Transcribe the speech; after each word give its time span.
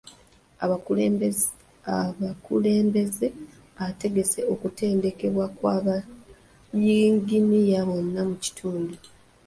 Abakulembeze 1.93 3.25
ategese 3.87 4.39
okutendekebwa 4.53 5.45
kwa 5.57 5.75
bayinginiya 5.85 7.81
bonna 7.89 8.21
mu 8.29 8.35
kitundu. 8.43 8.95